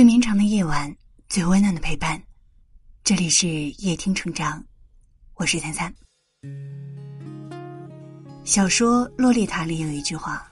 [0.00, 0.96] 最绵长的夜晚，
[1.28, 2.18] 最温暖的陪伴。
[3.04, 4.64] 这里是夜听成长，
[5.34, 5.94] 我是三三。
[8.42, 10.50] 小说《洛丽塔》里有一句话：“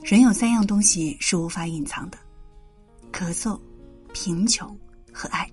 [0.00, 2.16] 人有三样东西是无法隐藏的，
[3.12, 3.60] 咳嗽、
[4.14, 4.78] 贫穷
[5.12, 5.50] 和爱。”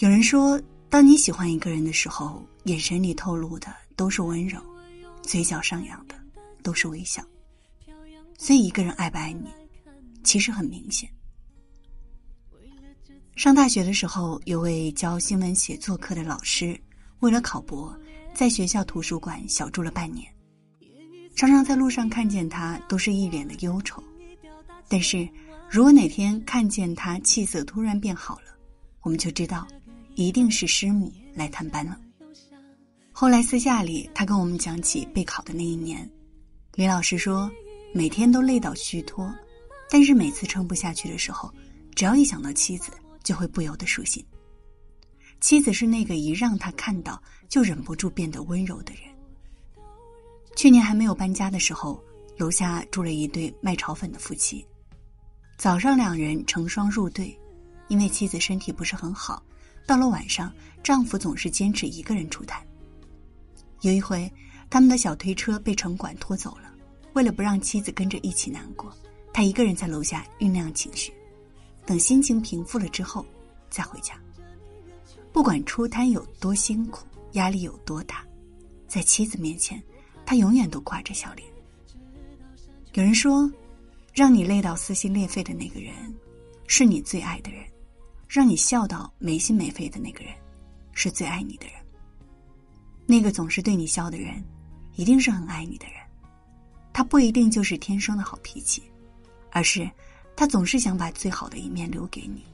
[0.00, 0.60] 有人说，
[0.90, 4.60] 当你喜欢一个人的时候，眼神里透露的都是温柔，
[5.22, 6.14] 嘴角上扬的
[6.62, 7.24] 都是微笑。
[8.36, 9.48] 所以，一个人爱不爱你，
[10.22, 11.08] 其实很明显。
[13.38, 16.76] 上大学的时候，有位教新闻写作课的老师，
[17.20, 17.96] 为了考博，
[18.34, 20.26] 在学校图书馆小住了半年。
[21.36, 24.02] 常常在路上看见他，都是一脸的忧愁。
[24.88, 25.28] 但是，
[25.70, 28.46] 如果哪天看见他气色突然变好了，
[29.02, 29.64] 我们就知道，
[30.16, 31.96] 一定是师母来探班了。
[33.12, 36.10] 后来私下里，他跟我们讲起备考的那一年，
[36.74, 37.48] 李老师说，
[37.94, 39.32] 每天都累到虚脱，
[39.88, 41.48] 但是每次撑不下去的时候，
[41.94, 42.90] 只要一想到妻子。
[43.28, 44.24] 就会不由得舒心。
[45.38, 49.02] 妻子是那个一让他看到就忍不住变得温柔的人。
[50.56, 52.02] 去年还没有搬家的时候，
[52.38, 54.66] 楼下住了一对卖炒粉的夫妻。
[55.58, 57.38] 早上两人成双入对，
[57.88, 59.42] 因为妻子身体不是很好，
[59.86, 60.50] 到了晚上，
[60.82, 62.66] 丈夫总是坚持一个人出摊。
[63.82, 64.32] 有一回，
[64.70, 66.72] 他们的小推车被城管拖走了，
[67.12, 68.90] 为了不让妻子跟着一起难过，
[69.34, 71.12] 他一个人在楼下酝酿情绪。
[71.88, 73.24] 等心情平复了之后，
[73.70, 74.12] 再回家。
[75.32, 78.22] 不管出摊有多辛苦，压力有多大，
[78.86, 79.82] 在妻子面前，
[80.26, 81.48] 他永远都挂着笑脸。
[82.92, 83.50] 有人说，
[84.12, 85.94] 让你累到撕心裂肺的那个人，
[86.66, 87.64] 是你最爱的人；
[88.28, 90.34] 让你笑到没心没肺的那个人，
[90.92, 91.76] 是最爱你的人。
[93.06, 94.44] 那个总是对你笑的人，
[94.94, 95.94] 一定是很爱你的人。
[96.92, 98.82] 他不一定就是天生的好脾气，
[99.50, 99.90] 而是。
[100.38, 102.44] 他总是想把最好的一面留给你，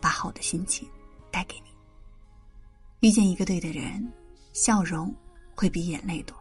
[0.00, 0.88] 把好的心情
[1.30, 1.70] 带给你。
[2.98, 4.12] 遇见一个对的人，
[4.52, 5.14] 笑容
[5.54, 6.36] 会比眼泪多。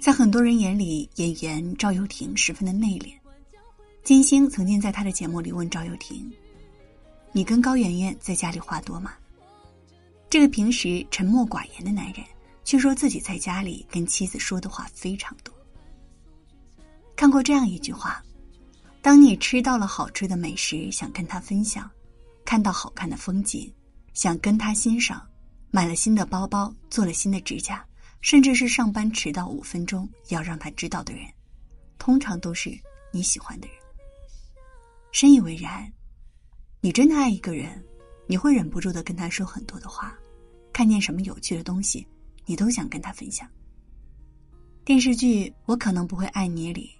[0.00, 3.12] 在很多人眼里，演员赵又廷十分的内敛。
[4.02, 6.28] 金星曾经在他的节目里问赵又廷
[7.30, 9.12] ：“你跟高圆圆在家里话多吗？”
[10.28, 12.24] 这个平时沉默寡言的男人。
[12.66, 15.54] 却说自己在家里跟妻子说的话非常多。
[17.14, 18.20] 看过这样一句话：，
[19.00, 21.88] 当你吃到了好吃的美食，想跟他分享；，
[22.44, 23.72] 看到好看的风景，
[24.12, 25.16] 想跟他欣赏；，
[25.70, 27.86] 买了新的包包，做了新的指甲，
[28.20, 31.24] 甚至是上班迟到五分钟要让他知道的人，
[31.98, 32.76] 通常都是
[33.12, 33.76] 你喜欢的人。
[35.12, 35.90] 深以为然。
[36.82, 37.82] 你真的爱一个人，
[38.28, 40.16] 你会忍不住的跟他说很多的话，
[40.72, 42.06] 看见什么有趣的东西。
[42.46, 43.46] 你都想跟他分享。
[44.84, 46.92] 电视剧《我可能不会爱你》里，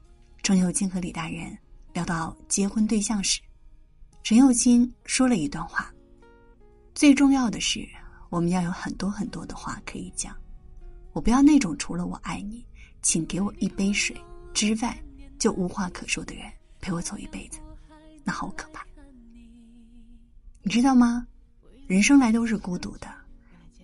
[0.42, 1.56] 程又青和李大人
[1.94, 3.40] 聊到结婚对象时，
[4.24, 5.88] 陈又青说了一段话
[6.94, 7.88] ：“最重要的是，
[8.28, 10.36] 我们要有很多很多的话可以讲。
[11.12, 12.66] 我不要那种除了我爱你，
[13.00, 14.20] 请给我一杯水
[14.52, 15.00] 之外
[15.38, 16.44] 就无话可说的人
[16.80, 17.60] 陪我走一辈子，
[18.24, 18.84] 那好可怕。
[20.62, 21.24] 你知道吗？
[21.86, 23.06] 人生来都是孤独的。”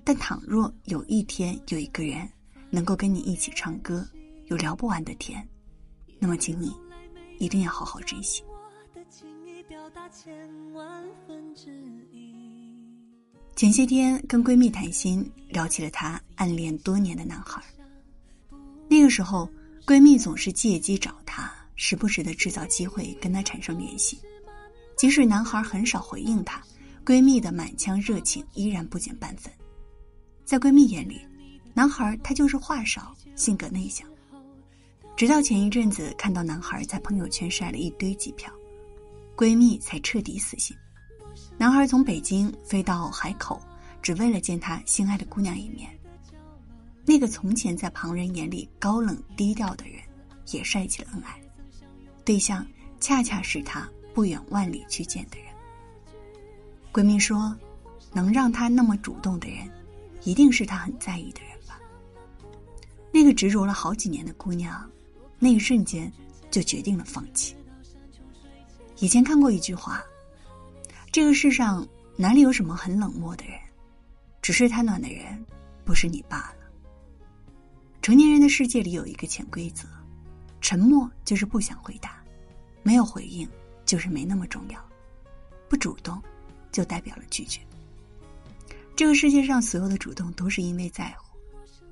[0.04, 2.28] 但倘若有一天有一个人
[2.70, 4.06] 能够跟你一起唱歌，
[4.46, 5.46] 有聊不完的天，
[6.18, 6.74] 那么请你
[7.38, 8.42] 一定要好好珍惜。
[13.54, 17.62] 前些天跟闺蜜谈心，聊起了她暗恋多年的男孩。
[18.88, 19.48] 那个时候，
[19.86, 24.18] 闺蜜总是借机找他，时不时的制造机会跟他产生联系。
[24.96, 26.62] 即使男孩很少回应她，
[27.04, 29.52] 闺蜜的满腔热情依然不减半分。
[30.44, 31.20] 在闺蜜眼里，
[31.74, 34.06] 男孩他就是话少，性格内向。
[35.16, 38.52] 直到前一阵子看到男孩在朋友圈晒了一堆机票，
[39.36, 40.76] 闺蜜才彻底死心。
[41.56, 43.60] 男孩从北京飞到海口，
[44.02, 45.88] 只为了见他心爱的姑娘一面。
[47.04, 50.00] 那个从前在旁人眼里高冷低调的人，
[50.52, 51.40] 也晒起了恩爱。
[52.24, 52.66] 对象
[53.00, 55.46] 恰恰是他不远万里去见的人。
[56.92, 57.56] 闺蜜说
[58.12, 59.68] ：“能让他那么主动的人。”
[60.24, 61.80] 一定是他很在意的人吧？
[63.12, 64.90] 那个执着了好几年的姑娘，
[65.38, 66.10] 那一瞬间
[66.50, 67.56] 就决定了放弃。
[68.98, 70.02] 以前看过一句话
[71.10, 71.86] ：“这个世上
[72.16, 73.54] 哪里有什么很冷漠的人，
[74.40, 75.44] 只是太暖的人
[75.84, 76.56] 不是你罢了。”
[78.00, 79.88] 成年人的世界里有一个潜规则：
[80.60, 82.22] 沉默就是不想回答，
[82.82, 83.48] 没有回应
[83.84, 84.80] 就是没那么重要，
[85.68, 86.22] 不主动
[86.70, 87.60] 就代表了拒绝。
[88.94, 91.36] 这个世界上所有的主动都是因为在乎，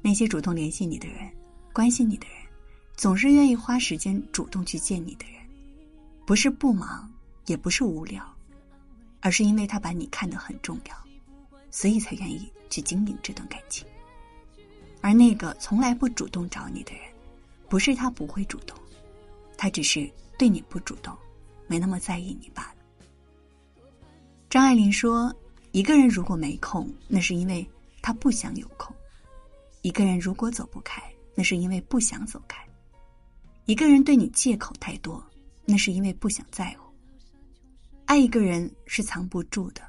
[0.03, 1.31] 那些主动联系你的人、
[1.73, 2.37] 关心你的人，
[2.95, 5.41] 总是愿意花时间主动去见你的人，
[6.27, 7.11] 不是不忙，
[7.47, 8.25] 也不是无聊，
[9.21, 10.95] 而是因为他把你看得很重要，
[11.71, 13.87] 所以才愿意去经营这段感情。
[15.01, 17.03] 而那个从来不主动找你的人，
[17.69, 18.77] 不是他不会主动，
[19.57, 20.09] 他只是
[20.39, 21.17] 对你不主动，
[21.67, 22.75] 没那么在意你罢了。
[24.51, 25.35] 张爱玲说
[25.73, 27.67] ：“一个人如果没空，那是因为
[28.03, 28.95] 他不想有空；
[29.83, 31.03] 一个人如果走不开，
[31.35, 32.59] 那是因为不想走开；
[33.67, 35.25] 一个人对你借口太多，
[35.65, 36.93] 那是因为不想在乎。
[38.05, 39.83] 爱一个人是藏不住的，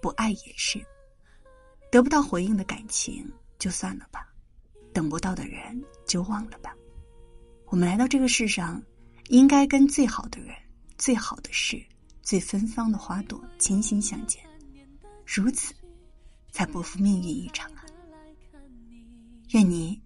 [0.00, 0.80] 不爱也是。
[1.90, 3.28] 得不到回应的感情，
[3.58, 4.32] 就算了吧。”
[4.92, 6.74] 等不到的人就忘了吧。
[7.66, 8.82] 我们来到这个世上，
[9.28, 10.56] 应该跟最好的人、
[10.96, 11.84] 最好的事、
[12.22, 14.42] 最芬芳的花朵倾心相见，
[15.26, 15.74] 如此，
[16.52, 17.84] 才不负命运一场啊！
[19.50, 20.00] 愿你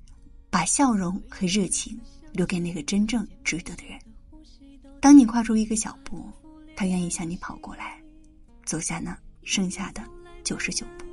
[0.49, 2.01] 把笑容和热情
[2.33, 3.99] 留给那个真正值得的人。
[5.01, 6.33] 当你跨出一个小步，
[6.75, 8.03] 他愿意向你跑过来，
[8.65, 10.03] 走下那剩下的
[10.43, 11.05] 九十九步。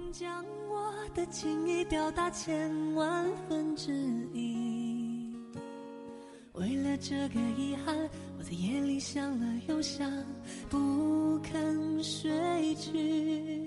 [1.14, 3.92] 的情意表达千万分之
[4.34, 5.36] 一。
[6.54, 7.98] 为了这个遗憾，
[8.38, 10.12] 我在夜里想了又想，
[10.70, 13.67] 不肯睡去。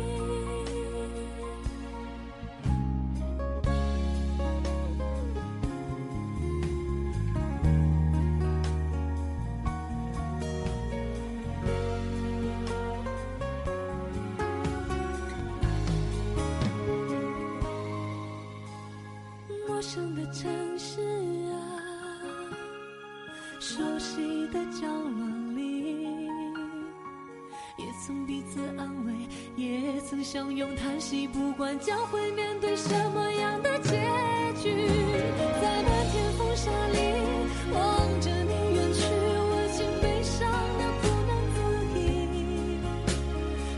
[23.61, 26.07] 熟悉的角落里，
[27.77, 29.13] 也曾彼此安慰，
[29.55, 33.91] 也曾相拥叹息，不管将会面对什么样的结
[34.63, 34.87] 局，
[35.61, 36.97] 在漫天风沙里
[37.71, 40.49] 望着你远去，我竟悲伤
[40.79, 41.61] 的不能自
[41.99, 42.01] 已。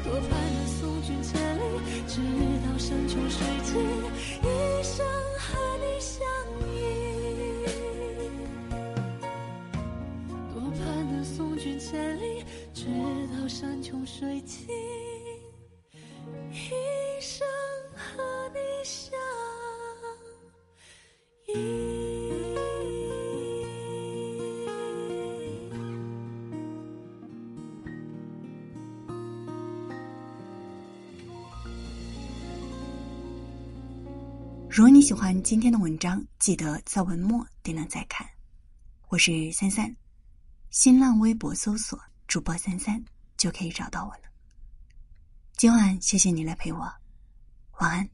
[0.05, 1.61] 多盼能送君千里，
[2.07, 2.21] 直
[2.63, 3.73] 到山穷水尽，
[34.75, 38.27] 如果你喜欢今天的文章，记得在文末点亮再看。
[39.09, 39.95] 我是三三，
[40.71, 42.99] 新浪微博搜索主播三三
[43.37, 44.23] 就可以找到我了。
[45.57, 46.91] 今晚谢谢你来陪我，
[47.81, 48.09] 晚安。